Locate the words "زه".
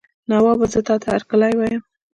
0.73-0.79